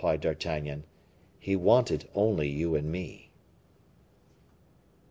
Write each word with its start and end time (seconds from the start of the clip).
replied 0.01 0.19
D'Artagnan. 0.21 0.83
"He 1.37 1.55
wanted 1.55 2.09
only 2.15 2.49
you 2.49 2.73
and 2.73 2.91
me." 2.91 3.29